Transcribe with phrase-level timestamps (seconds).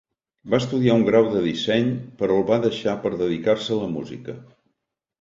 [0.53, 1.93] Va estudiar un grau de disseny,
[2.23, 4.41] però el va deixar per dedicar-se a la música.